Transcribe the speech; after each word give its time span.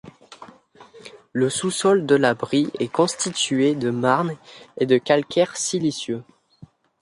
Le 1.31 1.51
sous-sol 1.51 2.07
de 2.07 2.15
la 2.15 2.33
Brie 2.33 2.71
est 2.79 2.91
constituée 2.91 3.75
de 3.75 3.91
marnes 3.91 4.35
et 4.79 4.87
de 4.87 4.97
calcaires 4.97 5.55
siliceux. 5.57 6.23